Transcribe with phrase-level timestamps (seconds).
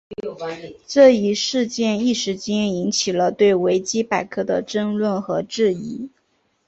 [0.87, 6.09] 这一事件一时间引起了对维基百科的争论和质疑。